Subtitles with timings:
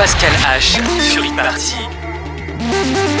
[0.00, 3.19] Pascal H sur e-party.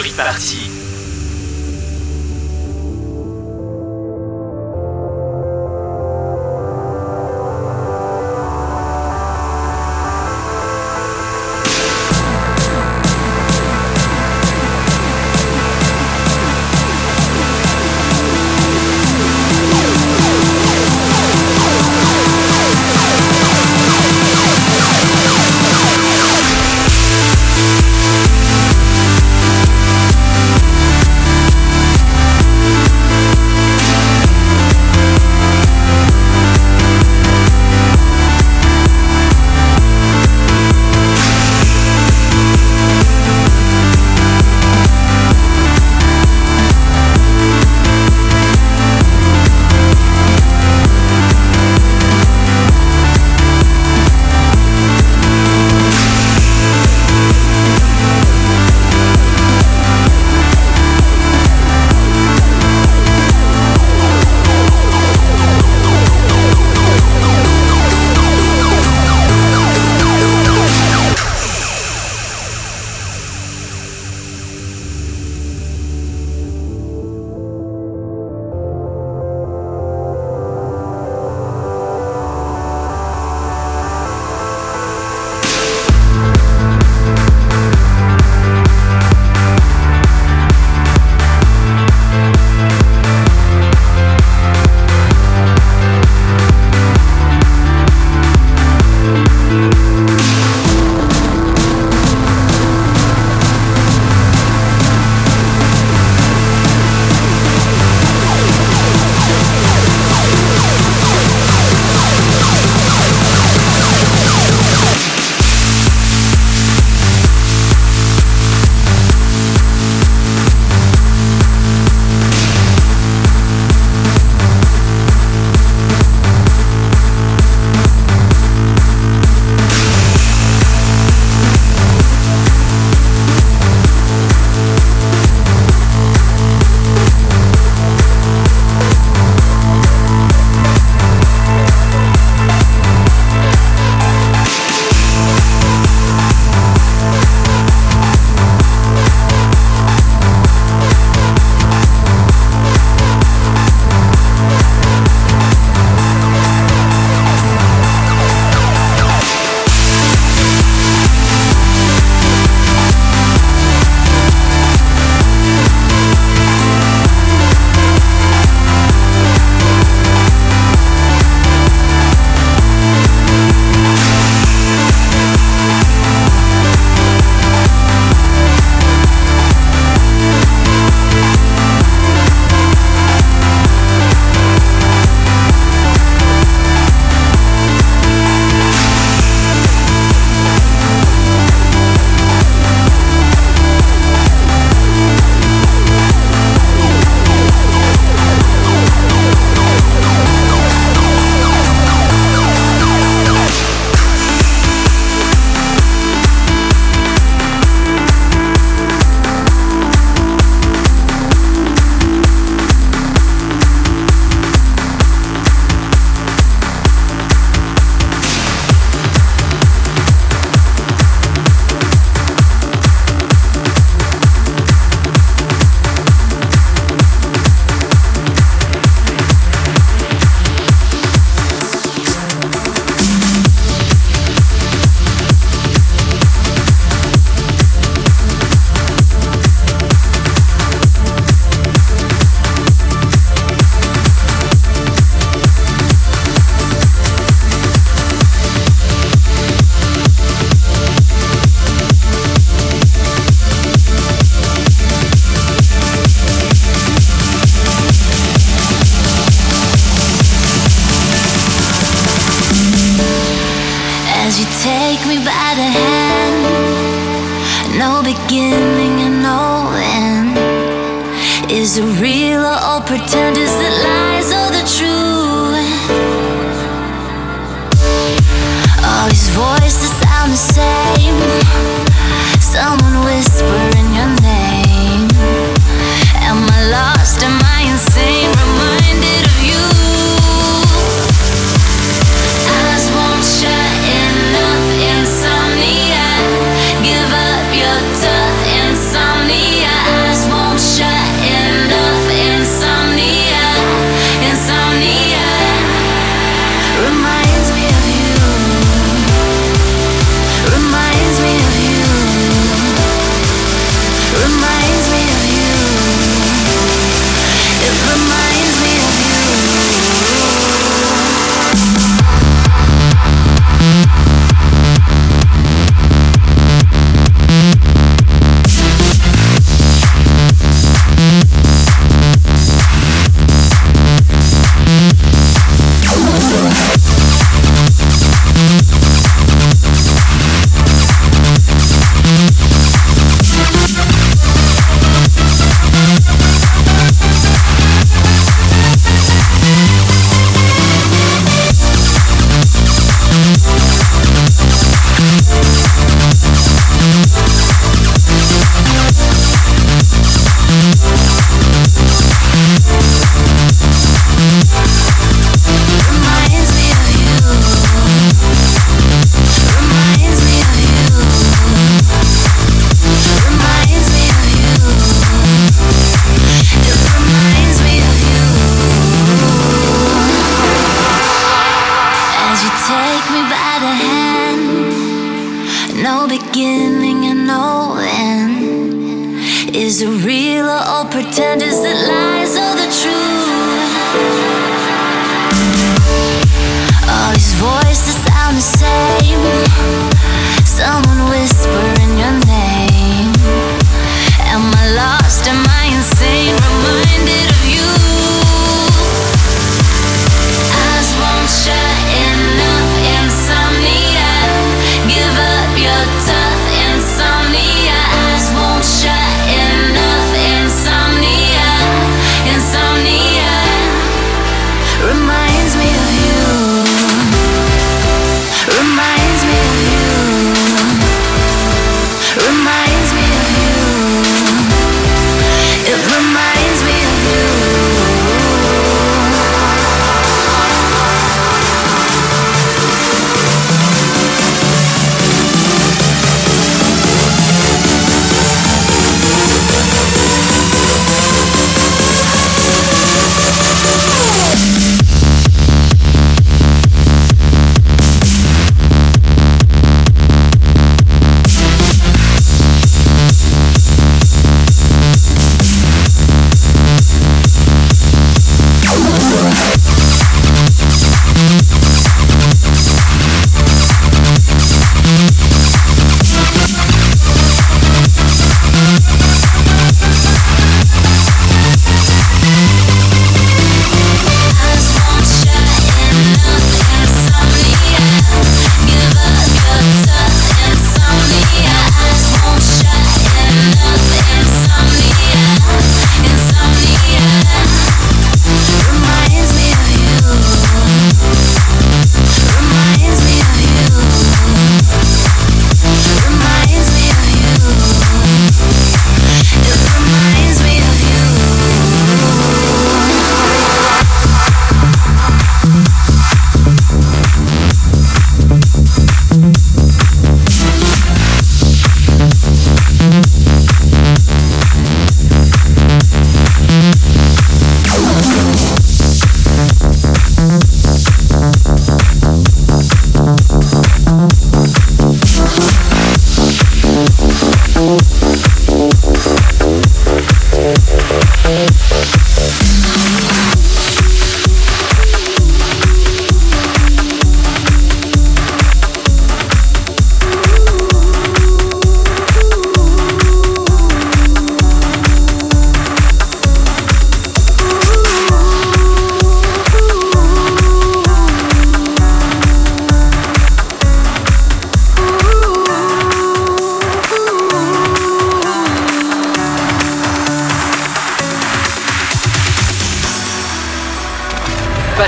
[0.00, 0.69] Sur e-party.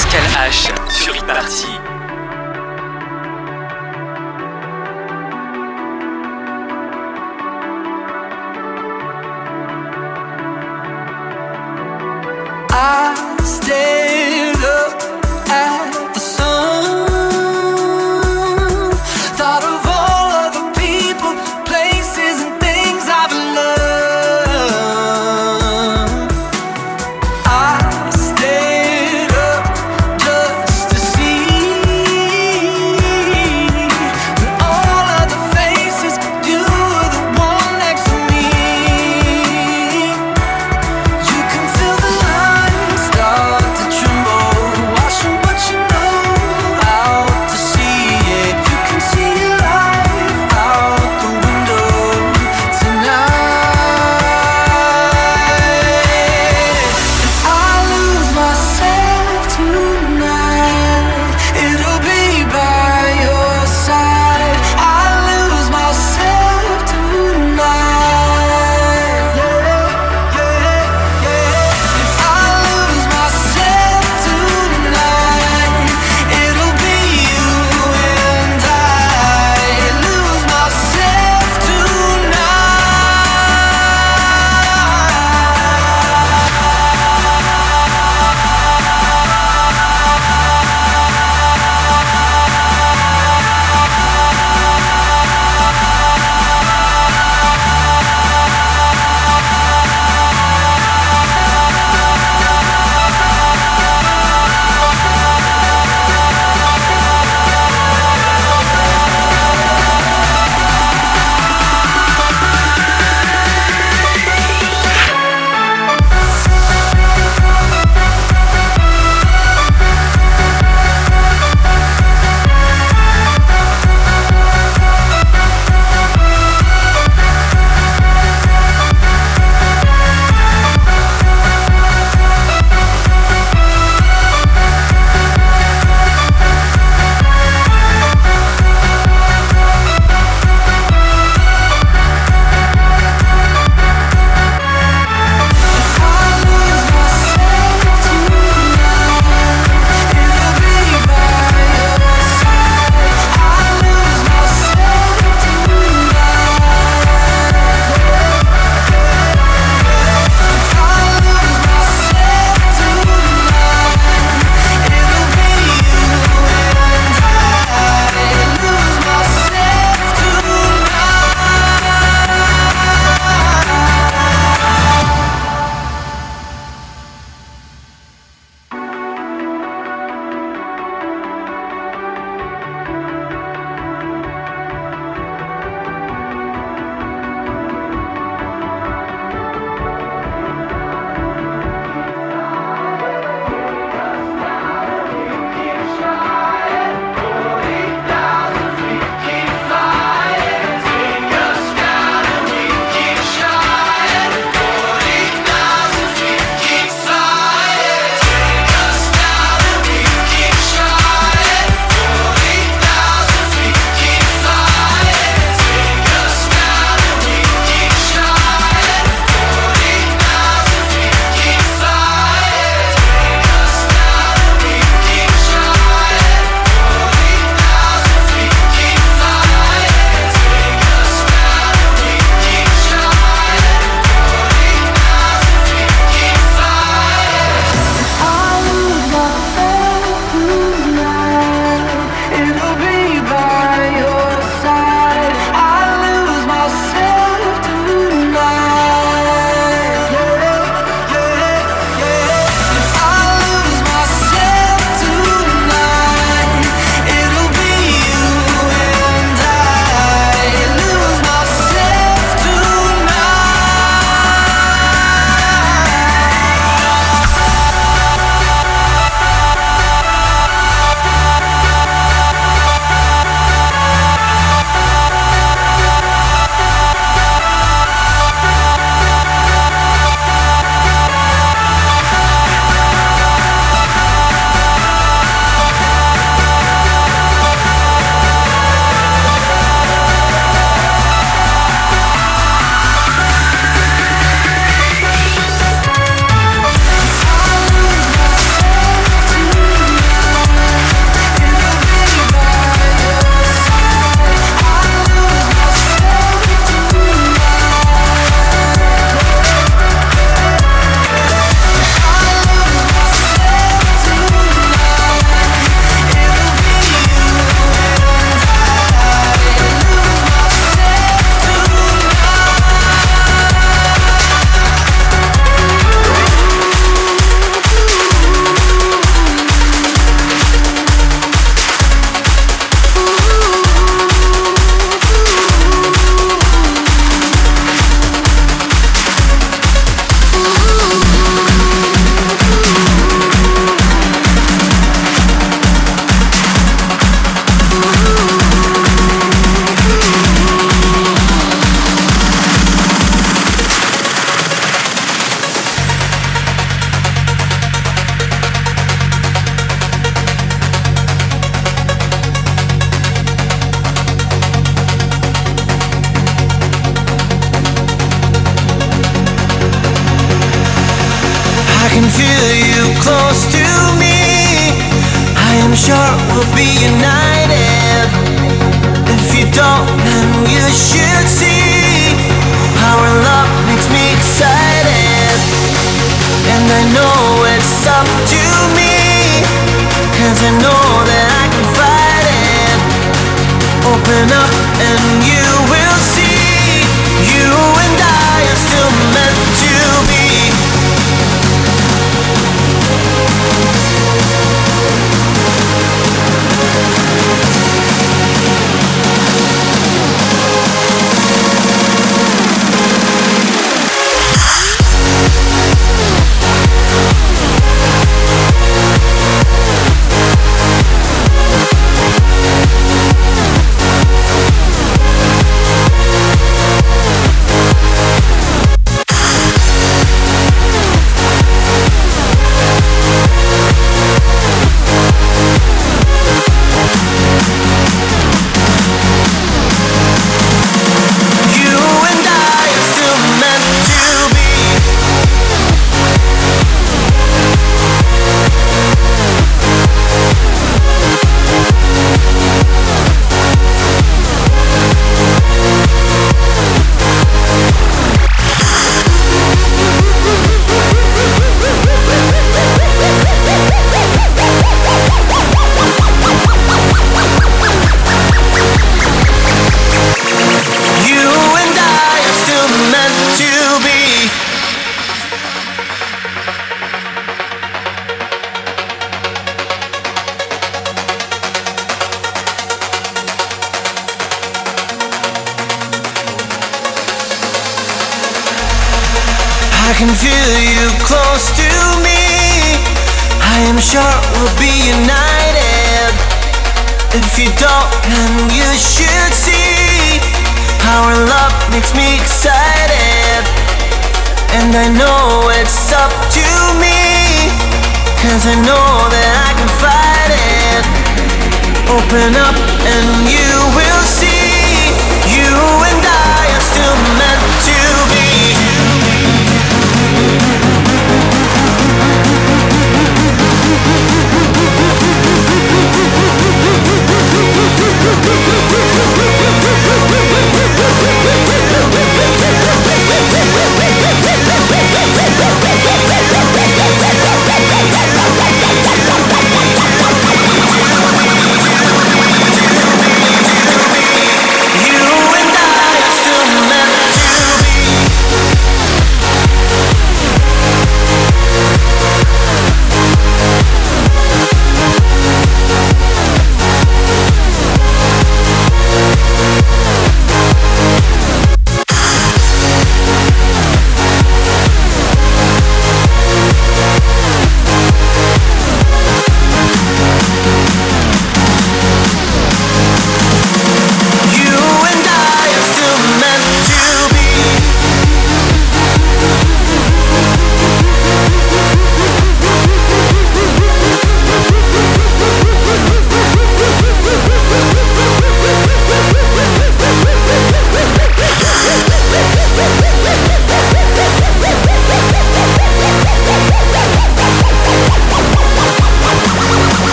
[0.00, 0.72] Pascal H.
[0.88, 1.19] Sur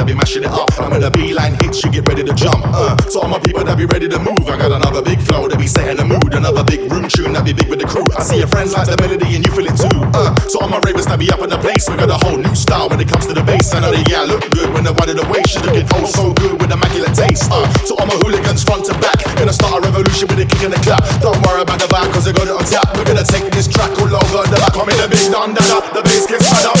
[0.00, 0.72] that be mashing it up.
[0.80, 2.64] I'm in a beeline hits, you get ready to jump.
[2.72, 4.48] Uh, so all my people that be ready to move.
[4.48, 6.32] I got another big flow that be setting the mood.
[6.32, 8.08] Another big room tune that be big with the crew.
[8.16, 9.92] I see your friends like the melody and you feel it too.
[10.16, 11.84] Uh, so all my ravers that be up in the place.
[11.84, 13.76] We got a whole new style when it comes to the bass.
[13.76, 15.52] I know they yeah look good when they're wide the waist.
[15.52, 17.52] She's looking oh so good with immaculate taste.
[17.52, 19.20] Uh, so all my hooligans front to back.
[19.36, 21.04] Gonna start a revolution with a kick and a clap.
[21.20, 22.88] Don't worry about the vibe cause I got it on tap.
[22.96, 24.72] We're gonna take this track all over the back.
[24.80, 26.80] I'm in the big dun The bass gets mad up.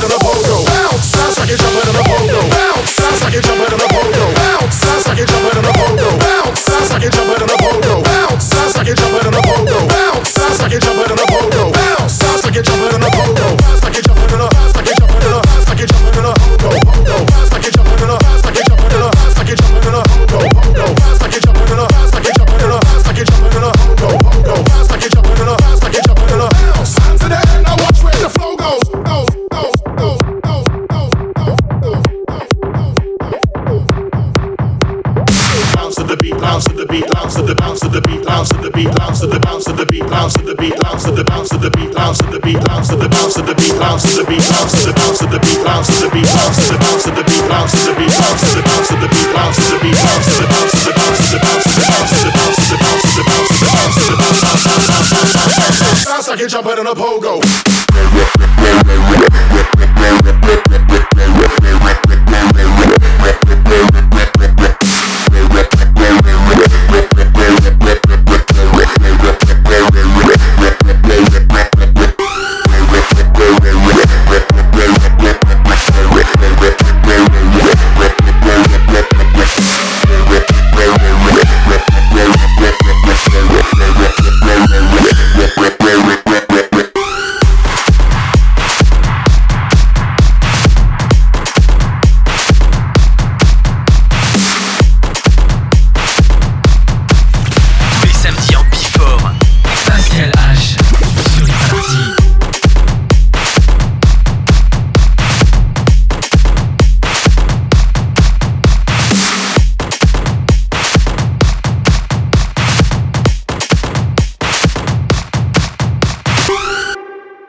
[0.00, 0.64] jumping on the pogo.
[1.38, 2.59] I can jump on the pogo.
[56.90, 57.19] up, ho